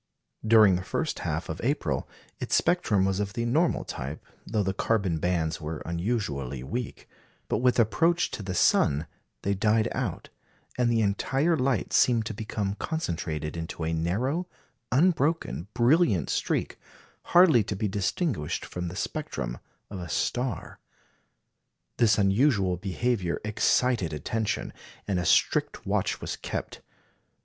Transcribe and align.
During 0.43 0.77
the 0.77 0.83
first 0.83 1.19
half 1.19 1.47
of 1.47 1.61
April 1.63 2.09
its 2.39 2.55
spectrum 2.55 3.05
was 3.05 3.19
of 3.19 3.33
the 3.33 3.45
normal 3.45 3.85
type, 3.85 4.25
though 4.47 4.63
the 4.63 4.73
carbon 4.73 5.19
bands 5.19 5.61
were 5.61 5.83
unusually 5.85 6.63
weak; 6.63 7.07
but 7.47 7.59
with 7.59 7.77
approach 7.79 8.31
to 8.31 8.41
the 8.41 8.55
sun 8.55 9.05
they 9.43 9.53
died 9.53 9.87
out, 9.91 10.29
and 10.75 10.91
the 10.91 11.01
entire 11.03 11.55
light 11.55 11.93
seemed 11.93 12.25
to 12.25 12.33
become 12.33 12.73
concentrated 12.79 13.55
into 13.55 13.83
a 13.85 13.93
narrow, 13.93 14.47
unbroken, 14.91 15.67
brilliant 15.75 16.31
streak, 16.31 16.79
hardly 17.25 17.63
to 17.63 17.75
be 17.75 17.87
distinguished 17.87 18.65
from 18.65 18.87
the 18.87 18.95
spectrum 18.95 19.59
of 19.91 19.99
a 19.99 20.09
star. 20.09 20.79
This 21.97 22.17
unusual 22.17 22.75
behaviour 22.75 23.39
excited 23.45 24.13
attention, 24.13 24.73
and 25.07 25.19
a 25.19 25.25
strict 25.25 25.85
watch 25.85 26.19
was 26.21 26.37
kept. 26.37 26.81